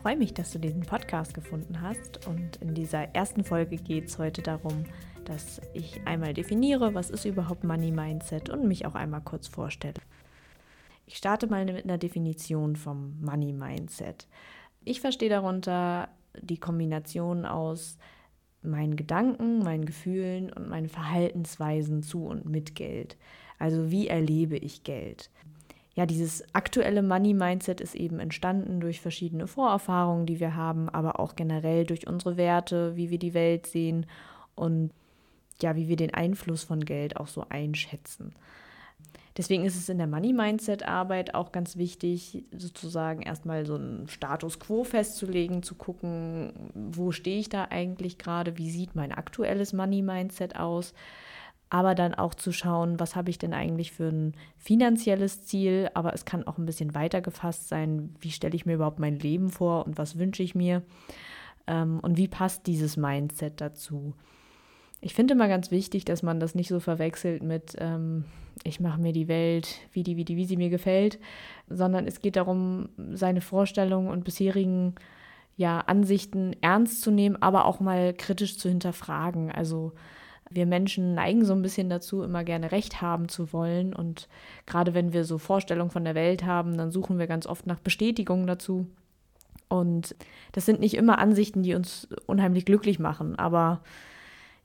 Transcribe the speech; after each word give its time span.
freue 0.00 0.16
mich, 0.16 0.32
dass 0.32 0.50
du 0.50 0.58
diesen 0.58 0.80
Podcast 0.80 1.34
gefunden 1.34 1.82
hast. 1.82 2.26
Und 2.26 2.56
in 2.56 2.74
dieser 2.74 3.14
ersten 3.14 3.44
Folge 3.44 3.76
geht 3.76 4.06
es 4.06 4.18
heute 4.18 4.40
darum, 4.40 4.84
dass 5.26 5.60
ich 5.74 6.00
einmal 6.06 6.32
definiere, 6.32 6.94
was 6.94 7.10
ist 7.10 7.26
überhaupt 7.26 7.64
Money 7.64 7.90
Mindset 7.90 8.48
und 8.48 8.66
mich 8.66 8.86
auch 8.86 8.94
einmal 8.94 9.20
kurz 9.20 9.46
vorstelle. 9.46 10.00
Ich 11.04 11.18
starte 11.18 11.48
mal 11.48 11.66
mit 11.66 11.84
einer 11.84 11.98
Definition 11.98 12.76
vom 12.76 13.20
Money 13.20 13.52
Mindset. 13.52 14.26
Ich 14.84 15.02
verstehe 15.02 15.28
darunter 15.28 16.08
die 16.40 16.58
Kombination 16.58 17.44
aus 17.44 17.98
meinen 18.62 18.96
Gedanken, 18.96 19.58
meinen 19.58 19.84
Gefühlen 19.84 20.50
und 20.50 20.66
meinen 20.68 20.88
Verhaltensweisen 20.88 22.02
zu 22.02 22.24
und 22.24 22.46
mit 22.46 22.74
Geld. 22.74 23.18
Also 23.58 23.90
wie 23.90 24.08
erlebe 24.08 24.56
ich 24.56 24.82
Geld? 24.82 25.30
Ja, 26.00 26.06
dieses 26.06 26.42
aktuelle 26.54 27.02
Money-Mindset 27.02 27.82
ist 27.82 27.94
eben 27.94 28.20
entstanden 28.20 28.80
durch 28.80 29.02
verschiedene 29.02 29.46
Vorerfahrungen, 29.46 30.24
die 30.24 30.40
wir 30.40 30.56
haben, 30.56 30.88
aber 30.88 31.20
auch 31.20 31.36
generell 31.36 31.84
durch 31.84 32.06
unsere 32.06 32.38
Werte, 32.38 32.96
wie 32.96 33.10
wir 33.10 33.18
die 33.18 33.34
Welt 33.34 33.66
sehen 33.66 34.06
und 34.54 34.92
ja, 35.60 35.76
wie 35.76 35.88
wir 35.88 35.96
den 35.96 36.14
Einfluss 36.14 36.64
von 36.64 36.86
Geld 36.86 37.18
auch 37.18 37.26
so 37.26 37.44
einschätzen. 37.50 38.32
Deswegen 39.36 39.66
ist 39.66 39.76
es 39.76 39.90
in 39.90 39.98
der 39.98 40.06
Money-Mindset-Arbeit 40.06 41.34
auch 41.34 41.52
ganz 41.52 41.76
wichtig, 41.76 42.44
sozusagen 42.56 43.20
erstmal 43.20 43.66
so 43.66 43.74
einen 43.74 44.08
Status 44.08 44.58
quo 44.58 44.84
festzulegen, 44.84 45.62
zu 45.62 45.74
gucken, 45.74 46.54
wo 46.72 47.12
stehe 47.12 47.40
ich 47.40 47.50
da 47.50 47.66
eigentlich 47.68 48.16
gerade, 48.16 48.56
wie 48.56 48.70
sieht 48.70 48.94
mein 48.94 49.12
aktuelles 49.12 49.74
Money-Mindset 49.74 50.56
aus, 50.56 50.94
aber 51.70 51.94
dann 51.94 52.14
auch 52.14 52.34
zu 52.34 52.52
schauen, 52.52 52.98
was 52.98 53.14
habe 53.14 53.30
ich 53.30 53.38
denn 53.38 53.54
eigentlich 53.54 53.92
für 53.92 54.08
ein 54.08 54.34
finanzielles 54.58 55.44
Ziel, 55.46 55.88
aber 55.94 56.12
es 56.12 56.24
kann 56.24 56.46
auch 56.46 56.58
ein 56.58 56.66
bisschen 56.66 56.94
weiter 56.94 57.20
gefasst 57.20 57.68
sein, 57.68 58.14
wie 58.20 58.32
stelle 58.32 58.56
ich 58.56 58.66
mir 58.66 58.74
überhaupt 58.74 58.98
mein 58.98 59.18
Leben 59.18 59.50
vor 59.50 59.86
und 59.86 59.96
was 59.96 60.18
wünsche 60.18 60.42
ich 60.42 60.56
mir 60.56 60.82
ähm, 61.68 62.00
und 62.00 62.16
wie 62.16 62.26
passt 62.26 62.66
dieses 62.66 62.96
Mindset 62.96 63.60
dazu. 63.60 64.14
Ich 65.00 65.14
finde 65.14 65.34
immer 65.34 65.48
ganz 65.48 65.70
wichtig, 65.70 66.04
dass 66.04 66.22
man 66.22 66.40
das 66.40 66.56
nicht 66.56 66.68
so 66.68 66.80
verwechselt 66.80 67.42
mit, 67.44 67.76
ähm, 67.78 68.24
ich 68.64 68.80
mache 68.80 69.00
mir 69.00 69.12
die 69.12 69.28
Welt, 69.28 69.78
wie 69.92 70.02
die, 70.02 70.16
wie 70.16 70.24
die, 70.24 70.36
wie 70.36 70.44
sie 70.44 70.56
mir 70.56 70.70
gefällt, 70.70 71.20
sondern 71.68 72.06
es 72.06 72.20
geht 72.20 72.34
darum, 72.34 72.88
seine 73.12 73.40
Vorstellungen 73.40 74.08
und 74.08 74.24
bisherigen 74.24 74.96
ja, 75.56 75.78
Ansichten 75.80 76.56
ernst 76.62 77.02
zu 77.02 77.12
nehmen, 77.12 77.40
aber 77.40 77.64
auch 77.66 77.78
mal 77.80 78.12
kritisch 78.12 78.58
zu 78.58 78.68
hinterfragen. 78.68 79.52
Also 79.52 79.92
wir 80.50 80.66
Menschen 80.66 81.14
neigen 81.14 81.44
so 81.44 81.52
ein 81.52 81.62
bisschen 81.62 81.88
dazu, 81.88 82.22
immer 82.22 82.44
gerne 82.44 82.72
Recht 82.72 83.00
haben 83.00 83.28
zu 83.28 83.52
wollen. 83.52 83.94
Und 83.94 84.28
gerade 84.66 84.94
wenn 84.94 85.12
wir 85.12 85.24
so 85.24 85.38
Vorstellungen 85.38 85.90
von 85.90 86.04
der 86.04 86.14
Welt 86.14 86.44
haben, 86.44 86.76
dann 86.76 86.90
suchen 86.90 87.18
wir 87.18 87.28
ganz 87.28 87.46
oft 87.46 87.66
nach 87.66 87.78
Bestätigung 87.78 88.46
dazu. 88.46 88.86
Und 89.68 90.16
das 90.50 90.66
sind 90.66 90.80
nicht 90.80 90.94
immer 90.94 91.18
Ansichten, 91.20 91.62
die 91.62 91.74
uns 91.74 92.08
unheimlich 92.26 92.64
glücklich 92.64 92.98
machen, 92.98 93.38
aber 93.38 93.80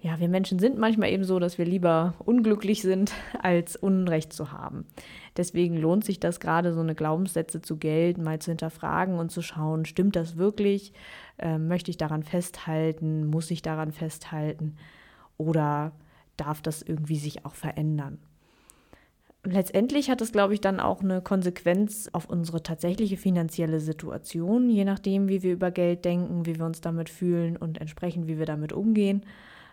ja, 0.01 0.19
wir 0.19 0.29
Menschen 0.29 0.59
sind 0.59 0.77
manchmal 0.77 1.09
eben 1.09 1.23
so, 1.23 1.39
dass 1.39 1.57
wir 1.57 1.65
lieber 1.65 2.13
unglücklich 2.19 2.83
sind, 2.83 3.11
als 3.41 3.75
Unrecht 3.75 4.33
zu 4.33 4.51
haben. 4.51 4.85
Deswegen 5.37 5.77
lohnt 5.77 6.05
sich 6.05 6.19
das 6.19 6.39
gerade, 6.39 6.73
so 6.73 6.81
eine 6.81 6.93
Glaubenssätze 6.93 7.61
zu 7.61 7.77
gelten, 7.77 8.23
mal 8.23 8.39
zu 8.39 8.51
hinterfragen 8.51 9.17
und 9.17 9.31
zu 9.31 9.41
schauen, 9.41 9.85
stimmt 9.85 10.15
das 10.15 10.37
wirklich? 10.37 10.93
Ähm, 11.39 11.67
möchte 11.67 11.89
ich 11.89 11.97
daran 11.97 12.21
festhalten? 12.21 13.25
Muss 13.25 13.49
ich 13.49 13.63
daran 13.63 13.91
festhalten? 13.91 14.75
Oder 15.37 15.91
darf 16.37 16.61
das 16.61 16.81
irgendwie 16.81 17.17
sich 17.17 17.45
auch 17.45 17.55
verändern? 17.55 18.19
letztendlich 19.45 20.09
hat 20.09 20.21
es, 20.21 20.31
glaube 20.31 20.53
ich, 20.53 20.61
dann 20.61 20.79
auch 20.79 21.01
eine 21.01 21.21
Konsequenz 21.21 22.09
auf 22.11 22.29
unsere 22.29 22.63
tatsächliche 22.63 23.17
finanzielle 23.17 23.79
Situation, 23.79 24.69
je 24.69 24.85
nachdem, 24.85 25.27
wie 25.29 25.43
wir 25.43 25.53
über 25.53 25.71
Geld 25.71 26.05
denken, 26.05 26.45
wie 26.45 26.57
wir 26.57 26.65
uns 26.65 26.81
damit 26.81 27.09
fühlen 27.09 27.57
und 27.57 27.79
entsprechend, 27.79 28.27
wie 28.27 28.37
wir 28.37 28.45
damit 28.45 28.73
umgehen. 28.73 29.23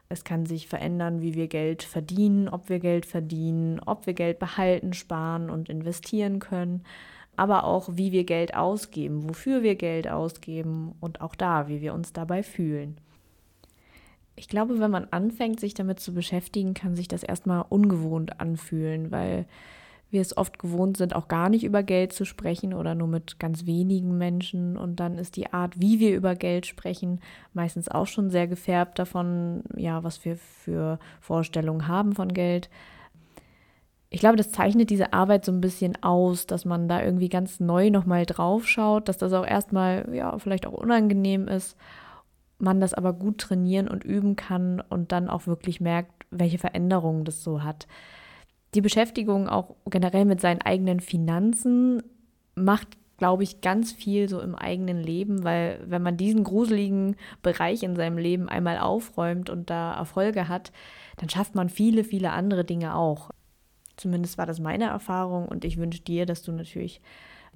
Es 0.09 0.25
kann 0.25 0.45
sich 0.45 0.69
verändern, 0.69 1.23
wie 1.23 1.35
wir 1.35 1.49
Geld 1.49 1.83
verdienen, 1.83 2.49
ob 2.49 2.69
wir 2.69 2.81
Geld 2.81 3.07
verdienen, 3.07 3.81
ob 3.81 4.07
wir 4.07 4.13
Geld 4.13 4.39
behalten, 4.39 4.93
sparen 4.93 5.49
und 5.49 5.71
investieren 5.71 6.39
können, 6.39 6.83
aber 7.35 7.65
auch, 7.65 7.89
wie 7.95 8.13
wir 8.13 8.25
Geld 8.25 8.55
ausgeben, 8.55 9.29
wofür 9.29 9.63
wir 9.63 9.75
Geld 9.75 10.07
ausgeben 10.09 10.95
und 11.01 11.23
auch 11.23 11.35
da, 11.35 11.69
wie 11.69 11.81
wir 11.81 11.95
uns 11.95 12.13
dabei 12.13 12.43
fühlen. 12.43 12.99
Ich 14.35 14.49
glaube, 14.49 14.81
wenn 14.81 14.91
man 14.91 15.09
anfängt, 15.11 15.61
sich 15.61 15.75
damit 15.75 16.01
zu 16.01 16.15
beschäftigen, 16.15 16.75
kann 16.75 16.97
sich 16.97 17.09
das 17.09 17.23
erstmal 17.23 17.65
ungewohnt 17.69 18.41
anfühlen, 18.41 19.11
weil 19.11 19.47
wir 20.13 20.21
es 20.21 20.37
oft 20.37 20.59
gewohnt 20.59 20.99
sind, 20.99 21.17
auch 21.17 21.27
gar 21.27 21.49
nicht 21.49 21.65
über 21.65 21.83
Geld 21.83 22.13
zu 22.13 22.25
sprechen 22.25 22.75
oder 22.75 22.95
nur 22.95 23.09
mit 23.09 23.39
ganz 23.39 23.65
wenigen 23.67 24.19
Menschen. 24.19 24.77
Und 24.77 25.01
dann 25.01 25.19
ist 25.19 25.37
die 25.37 25.53
Art, 25.53 25.81
wie 25.81 26.01
wir 26.01 26.15
über 26.15 26.35
Geld 26.35 26.67
sprechen, 26.67 27.21
meistens 27.55 27.89
auch 27.89 28.07
schon 28.07 28.31
sehr 28.31 28.47
gefärbt 28.47 28.99
davon, 28.99 29.65
ja, 29.75 30.05
was 30.05 30.25
wir 30.25 30.37
für 30.37 30.99
Vorstellungen 31.21 31.89
haben 31.89 32.13
von 32.13 32.29
Geld. 32.33 32.69
Ich 34.11 34.21
glaube, 34.21 34.37
das 34.37 34.53
zeichnet 34.53 34.91
diese 34.91 35.15
Arbeit 35.15 35.47
so 35.47 35.53
ein 35.53 35.63
bisschen 35.63 36.03
aus, 36.03 36.47
dass 36.47 36.67
man 36.67 36.89
da 36.89 37.03
irgendwie 37.03 37.31
ganz 37.31 37.59
neu 37.59 37.89
nochmal 37.89 38.27
drauf 38.27 38.69
schaut, 38.69 39.09
dass 39.09 39.17
das 39.17 39.33
auch 39.33 39.47
erstmal, 39.47 40.15
ja, 40.15 40.39
vielleicht 40.39 40.67
auch 40.67 40.75
unangenehm 40.75 41.49
ist, 41.49 41.79
man 42.63 42.81
das 42.81 42.95
aber 42.95 43.13
gut 43.13 43.39
trainieren 43.39 43.89
und 43.89 44.05
üben 44.05 44.37
kann 44.37 44.81
und 44.81 45.13
dann 45.13 45.29
auch 45.29 45.47
wirklich 45.47 45.81
merkt, 45.81 46.13
welche 46.31 46.59
Veränderungen 46.59 47.25
das 47.25 47.43
so 47.43 47.63
hat 47.63 47.87
die 48.75 48.81
Beschäftigung 48.81 49.49
auch 49.49 49.77
generell 49.87 50.25
mit 50.25 50.41
seinen 50.41 50.63
eigenen 50.63 51.01
Finanzen 51.01 52.03
macht, 52.55 52.89
glaube 53.19 53.43
ich, 53.43 53.61
ganz 53.61 53.93
viel 53.93 54.29
so 54.29 54.41
im 54.41 54.55
eigenen 54.55 54.99
Leben, 54.99 55.45
weil 55.45 55.81
wenn 55.87 56.03
man 56.03 56.17
diesen 56.17 56.43
gruseligen 56.43 57.17
Bereich 57.43 57.83
in 57.83 57.97
seinem 57.97 58.19
Leben 58.19 58.49
einmal 58.49 58.79
aufräumt 58.79 59.51
und 59.51 59.71
da 59.71 59.95
Erfolge 59.95 60.49
hat, 60.49 60.73
dann 61.19 61.29
schafft 61.29 61.55
man 61.55 61.69
viele, 61.69 62.05
viele 62.05 62.33
andere 62.33 62.65
Dinge 62.65 62.97
auch. 62.97 63.31
Zumindest 63.97 64.39
war 64.39 64.47
das 64.47 64.59
meine 64.59 64.87
Erfahrung 64.87 65.47
und 65.47 65.65
ich 65.65 65.77
wünsche 65.77 66.01
dir, 66.01 66.27
dass 66.27 66.43
du 66.43 66.53
natürlich 66.53 67.01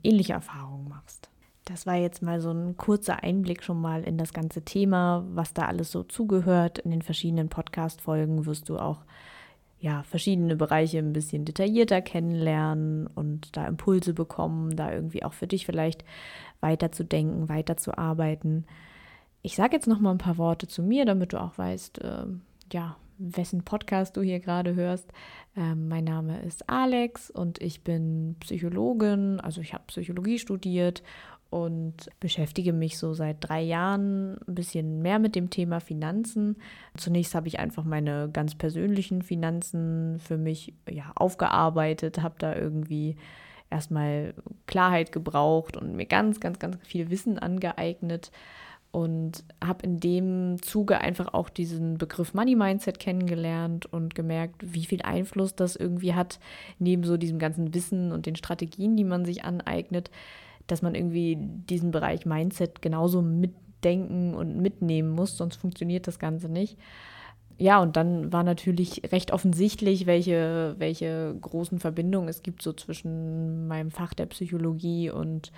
ähnliche 0.03 0.35
Erfahrungen 0.35 0.89
machst. 0.89 1.31
Das 1.67 1.85
war 1.85 1.97
jetzt 1.97 2.23
mal 2.23 2.41
so 2.41 2.53
ein 2.53 2.77
kurzer 2.77 3.25
Einblick 3.25 3.65
schon 3.65 3.81
mal 3.81 4.05
in 4.05 4.19
das 4.19 4.33
ganze 4.33 4.63
Thema, 4.63 5.25
was 5.29 5.53
da 5.53 5.67
alles 5.67 5.91
so 5.91 6.05
zugehört. 6.05 6.79
In 6.79 6.93
den 6.93 7.03
verschiedenen 7.03 7.49
Podcast-Folgen 7.49 8.47
wirst 8.47 8.69
du 8.69 8.79
auch 8.79 9.05
ja, 9.81 10.05
verschiedene 10.05 10.55
Bereiche 10.55 10.99
ein 10.99 11.13
bisschen 11.13 11.45
detaillierter 11.45 12.03
kennenlernen 12.03 13.09
und 13.09 13.57
da 13.57 13.67
Impulse 13.67 14.15
bekommen, 14.15 14.77
da 14.77 14.93
irgendwie 14.93 15.25
auch 15.25 15.33
für 15.33 15.49
dich 15.49 15.67
vielleicht 15.67 16.05
weiterzudenken, 16.61 17.49
weiterzuarbeiten. 17.49 18.65
Ich 19.43 19.57
sage 19.57 19.75
jetzt 19.75 19.89
noch 19.89 19.99
mal 19.99 20.13
ein 20.13 20.19
paar 20.19 20.39
Worte 20.39 20.69
zu 20.69 20.85
mir, 20.85 21.05
damit 21.05 21.33
du 21.33 21.41
auch 21.41 21.59
weißt, 21.59 21.99
äh, 21.99 22.27
ja, 22.73 22.97
wessen 23.19 23.65
Podcast 23.65 24.17
du 24.17 24.23
hier 24.23 24.41
gerade 24.41 24.75
hörst. 24.75 25.11
Ähm, 25.57 25.89
mein 25.89 26.05
Name 26.05 26.43
ist 26.43 26.69
Alex 26.69 27.31
und 27.31 27.61
ich 27.61 27.83
bin 27.83 28.37
Psychologin, 28.41 29.41
also 29.41 29.61
ich 29.61 29.75
habe 29.75 29.85
Psychologie 29.89 30.39
studiert 30.39 31.03
und 31.51 32.11
beschäftige 32.21 32.73
mich 32.73 32.99
so 32.99 33.15
seit 33.15 33.37
drei 33.41 33.63
Jahren 33.63 34.37
ein 34.49 34.55
bisschen 34.55 35.01
mehr 35.03 35.19
mit 35.19 35.35
dem 35.35 35.51
Thema 35.51 35.81
Finanzen. 35.81 36.57
Zunächst 36.97 37.35
habe 37.35 37.49
ich 37.49 37.59
einfach 37.59 37.85
meine 37.85 38.29
ganz 38.33 38.55
persönlichen 38.55 39.23
Finanzen 39.23 40.19
für 40.19 40.39
mich 40.39 40.75
ja, 40.91 41.13
aufgearbeitet, 41.15 42.23
habe 42.23 42.35
da 42.39 42.55
irgendwie 42.55 43.17
erstmal 43.71 44.35
Klarheit 44.67 45.13
gebraucht 45.13 45.77
und 45.77 45.95
mir 45.97 46.07
ganz, 46.07 46.41
ganz, 46.41 46.59
ganz 46.59 46.77
viel 46.87 47.11
Wissen 47.11 47.39
angeeignet 47.39 48.31
und 48.97 49.45
habe 49.63 49.85
in 49.85 50.01
dem 50.01 50.63
Zuge 50.63 51.01
einfach 51.01 51.35
auch 51.35 51.51
diesen 51.51 51.99
Begriff 51.99 52.33
Money 52.33 52.57
Mindset 52.57 52.99
kennengelernt 52.99 53.87
und 53.87 54.15
gemerkt, 54.15 54.63
wie 54.63 54.87
viel 54.87 55.03
Einfluss 55.03 55.55
das 55.55 55.77
irgendwie 55.77 56.15
hat, 56.15 56.39
neben 56.79 57.05
so 57.05 57.17
diesem 57.17 57.39
ganzen 57.39 57.75
Wissen 57.75 58.11
und 58.11 58.27
den 58.27 58.37
Strategien, 58.37 58.97
die 58.97 59.05
man 59.05 59.25
sich 59.25 59.45
aneignet, 59.45 60.11
dass 60.67 60.83
man 60.83 60.95
irgendwie 60.95 61.37
diesen 61.39 61.91
Bereich 61.91 62.27
Mindset 62.27 62.83
genauso 62.83 63.23
mitdenken 63.23 64.35
und 64.35 64.61
mitnehmen 64.61 65.11
muss, 65.11 65.37
sonst 65.37 65.57
funktioniert 65.57 66.07
das 66.07 66.19
Ganze 66.19 66.49
nicht. 66.49 66.79
Ja, 67.59 67.81
und 67.81 67.97
dann 67.97 68.33
war 68.33 68.43
natürlich 68.43 69.03
recht 69.13 69.33
offensichtlich, 69.33 70.07
welche, 70.07 70.75
welche 70.79 71.35
großen 71.41 71.79
Verbindungen 71.79 72.29
es 72.29 72.43
gibt 72.43 72.61
so 72.63 72.73
zwischen 72.75 73.67
meinem 73.67 73.91
Fach 73.91 74.13
der 74.13 74.27
Psychologie 74.27 75.11
und 75.11 75.53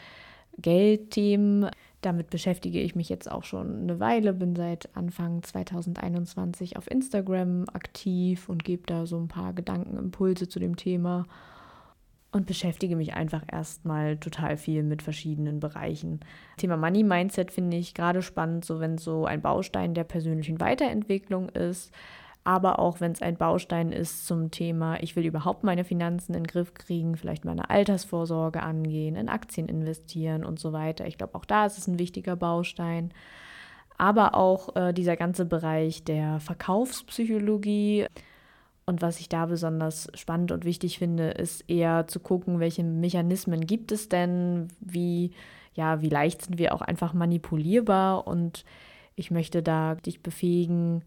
Geldthemen. 0.58 1.70
Damit 2.00 2.30
beschäftige 2.30 2.80
ich 2.80 2.94
mich 2.94 3.08
jetzt 3.08 3.28
auch 3.28 3.42
schon 3.42 3.82
eine 3.82 3.98
Weile, 3.98 4.32
bin 4.32 4.54
seit 4.54 4.94
Anfang 4.96 5.42
2021 5.42 6.76
auf 6.76 6.88
Instagram 6.88 7.64
aktiv 7.72 8.48
und 8.48 8.64
gebe 8.64 8.84
da 8.86 9.04
so 9.04 9.18
ein 9.18 9.26
paar 9.26 9.52
Gedankenimpulse 9.52 10.48
zu 10.48 10.60
dem 10.60 10.76
Thema 10.76 11.26
und 12.30 12.46
beschäftige 12.46 12.96
mich 12.96 13.14
einfach 13.14 13.42
erstmal 13.50 14.18
total 14.18 14.56
viel 14.56 14.82
mit 14.82 15.02
verschiedenen 15.02 15.60
Bereichen. 15.60 16.20
Thema 16.58 16.76
Money 16.76 17.02
Mindset 17.02 17.50
finde 17.50 17.76
ich 17.76 17.94
gerade 17.94 18.20
spannend, 18.20 18.64
so 18.64 18.80
wenn 18.80 18.98
so 18.98 19.24
ein 19.24 19.40
Baustein 19.40 19.94
der 19.94 20.04
persönlichen 20.04 20.60
Weiterentwicklung 20.60 21.48
ist, 21.48 21.92
aber 22.44 22.78
auch 22.78 23.00
wenn 23.00 23.12
es 23.12 23.20
ein 23.20 23.36
Baustein 23.36 23.92
ist 23.92 24.26
zum 24.26 24.50
Thema, 24.50 25.02
ich 25.02 25.16
will 25.16 25.26
überhaupt 25.26 25.64
meine 25.64 25.84
Finanzen 25.84 26.32
in 26.34 26.44
den 26.44 26.46
Griff 26.46 26.72
kriegen, 26.72 27.16
vielleicht 27.16 27.44
meine 27.44 27.68
Altersvorsorge 27.68 28.62
angehen, 28.62 29.16
in 29.16 29.28
Aktien 29.28 29.68
investieren 29.68 30.44
und 30.44 30.58
so 30.58 30.72
weiter. 30.72 31.06
Ich 31.06 31.18
glaube, 31.18 31.34
auch 31.34 31.44
da 31.44 31.66
ist 31.66 31.76
es 31.76 31.86
ein 31.86 31.98
wichtiger 31.98 32.36
Baustein. 32.36 33.12
Aber 33.98 34.34
auch 34.34 34.76
äh, 34.76 34.94
dieser 34.94 35.16
ganze 35.16 35.44
Bereich 35.44 36.04
der 36.04 36.40
Verkaufspsychologie. 36.40 38.06
Und 38.88 39.02
was 39.02 39.20
ich 39.20 39.28
da 39.28 39.44
besonders 39.44 40.10
spannend 40.14 40.50
und 40.50 40.64
wichtig 40.64 40.98
finde, 40.98 41.28
ist 41.28 41.68
eher 41.68 42.06
zu 42.06 42.20
gucken, 42.20 42.58
welche 42.58 42.82
Mechanismen 42.82 43.66
gibt 43.66 43.92
es 43.92 44.08
denn, 44.08 44.68
wie, 44.80 45.32
ja, 45.74 46.00
wie 46.00 46.08
leicht 46.08 46.40
sind 46.40 46.56
wir 46.56 46.72
auch 46.72 46.80
einfach 46.80 47.12
manipulierbar. 47.12 48.26
Und 48.26 48.64
ich 49.14 49.30
möchte 49.30 49.62
da 49.62 49.96
dich 49.96 50.22
befähigen, 50.22 51.04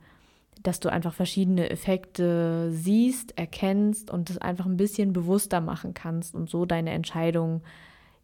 dass 0.61 0.79
du 0.79 0.91
einfach 0.91 1.15
verschiedene 1.15 1.71
Effekte 1.71 2.69
siehst, 2.71 3.35
erkennst 3.35 4.11
und 4.11 4.29
es 4.29 4.37
einfach 4.37 4.67
ein 4.67 4.77
bisschen 4.77 5.11
bewusster 5.11 5.59
machen 5.59 5.95
kannst 5.95 6.35
und 6.35 6.51
so 6.51 6.67
deine 6.67 6.91
Entscheidung 6.91 7.63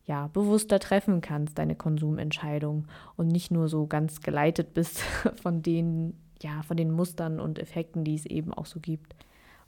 ja 0.06 0.28
bewusster 0.28 0.78
treffen 0.78 1.20
kannst, 1.22 1.58
deine 1.58 1.74
Konsumentscheidung 1.74 2.86
und 3.16 3.28
nicht 3.28 3.50
nur 3.50 3.70
so 3.70 3.88
ganz 3.88 4.22
geleitet 4.22 4.76
bist 4.76 5.00
von 5.42 5.64
den 5.64 6.14
ja, 6.44 6.62
von 6.62 6.78
den 6.78 6.92
Mustern 6.92 7.40
und 7.40 7.58
Effekten, 7.58 8.04
die 8.04 8.14
es 8.14 8.28
eben 8.28 8.54
auch 8.54 8.68
so 8.68 8.80
gibt. 8.80 9.16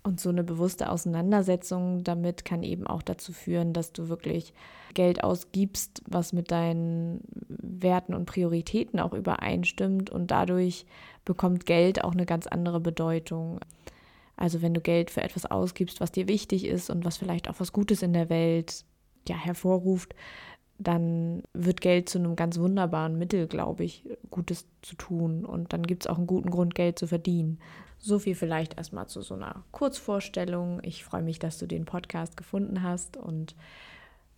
Und 0.10 0.20
so 0.20 0.30
eine 0.30 0.44
bewusste 0.44 0.90
Auseinandersetzung 0.90 2.04
damit 2.04 2.44
kann 2.44 2.64
eben 2.64 2.88
auch 2.88 3.04
dazu 3.04 3.32
führen, 3.32 3.74
dass 3.74 3.94
du 3.94 4.10
wirklich 4.10 4.56
Geld 4.96 5.24
ausgibst, 5.24 6.02
was 6.08 6.34
mit 6.34 6.50
deinen 6.50 7.22
Werten 7.48 8.16
und 8.16 8.26
Prioritäten 8.26 9.00
auch 9.00 9.14
übereinstimmt. 9.14 10.10
Und 10.10 10.32
dadurch 10.32 10.88
bekommt 11.26 11.68
Geld 11.68 12.04
auch 12.04 12.14
eine 12.14 12.26
ganz 12.26 12.48
andere 12.48 12.80
Bedeutung. 12.80 13.60
Also 14.36 14.64
wenn 14.64 14.74
du 14.74 14.82
Geld 14.82 15.12
für 15.12 15.22
etwas 15.22 15.46
ausgibst, 15.46 16.02
was 16.02 16.12
dir 16.12 16.28
wichtig 16.28 16.66
ist 16.66 16.90
und 16.90 17.06
was 17.06 17.18
vielleicht 17.18 17.48
auch 17.48 17.60
was 17.60 17.72
Gutes 17.72 18.02
in 18.02 18.14
der 18.14 18.32
Welt 18.32 18.86
ja, 19.28 19.36
hervorruft, 19.36 20.16
dann 20.80 21.44
wird 21.54 21.82
Geld 21.82 22.10
zu 22.10 22.18
einem 22.18 22.36
ganz 22.36 22.58
wunderbaren 22.58 23.20
Mittel, 23.20 23.46
glaube 23.46 23.84
ich, 23.84 24.10
Gutes 24.32 24.66
zu 24.82 24.96
tun. 24.96 25.46
Und 25.46 25.72
dann 25.72 25.84
gibt 25.84 26.06
es 26.06 26.08
auch 26.10 26.18
einen 26.18 26.26
guten 26.26 26.50
Grund, 26.50 26.74
Geld 26.74 26.98
zu 26.98 27.06
verdienen. 27.06 27.60
So 28.00 28.18
viel 28.18 28.36
vielleicht 28.36 28.78
erstmal 28.78 29.08
zu 29.08 29.22
so 29.22 29.36
einer 29.36 29.64
Kurzvorstellung. 29.72 30.80
Ich 30.84 31.04
freue 31.04 31.22
mich, 31.22 31.38
dass 31.38 31.58
du 31.58 31.68
den 31.68 31.86
Podcast 31.86 32.38
gefunden 32.38 32.82
hast 32.82 33.18
und 33.18 33.56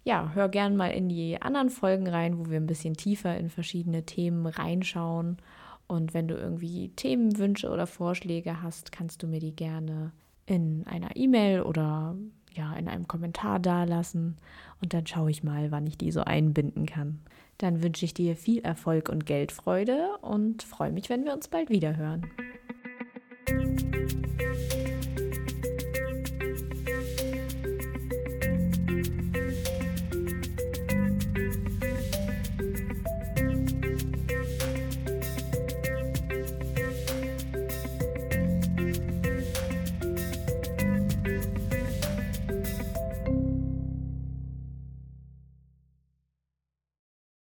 ja, 0.04 0.32
hör 0.34 0.50
gern 0.50 0.76
mal 0.76 0.90
in 0.90 1.10
die 1.10 1.40
anderen 1.42 1.70
Folgen 1.70 2.08
rein, 2.08 2.40
wo 2.40 2.50
wir 2.50 2.60
ein 2.60 2.66
bisschen 2.66 2.96
tiefer 2.96 3.38
in 3.38 3.50
verschiedene 3.50 4.04
Themen 4.04 4.48
reinschauen. 4.48 5.38
Und 5.86 6.14
wenn 6.16 6.28
du 6.28 6.36
irgendwie 6.36 6.90
Themenwünsche 6.96 7.70
oder 7.70 7.86
Vorschläge 7.86 8.64
hast, 8.64 8.92
kannst 8.92 9.22
du 9.22 9.28
mir 9.28 9.40
die 9.40 9.56
gerne 9.56 10.12
in 10.48 10.88
einer 10.88 11.16
E-Mail 11.16 11.62
oder 11.62 12.16
ja, 12.54 12.74
in 12.74 12.88
einem 12.88 13.08
Kommentar 13.08 13.60
dalassen 13.60 14.38
und 14.82 14.94
dann 14.94 15.08
schaue 15.08 15.32
ich 15.32 15.44
mal, 15.44 15.72
wann 15.72 15.88
ich 15.88 15.98
die 15.98 16.12
so 16.12 16.22
einbinden 16.22 16.86
kann. 16.86 17.20
Dann 17.60 17.84
wünsche 17.84 18.06
ich 18.06 18.14
dir 18.14 18.36
viel 18.36 18.60
Erfolg 18.64 19.08
und 19.10 19.26
Geldfreude 19.26 20.18
und 20.22 20.64
freue 20.64 20.92
mich, 20.92 21.10
wenn 21.10 21.26
wir 21.26 21.34
uns 21.34 21.48
bald 21.48 21.70
wieder 21.70 21.96
hören. 21.96 22.26
Thank 23.52 23.82
you. 23.82 23.91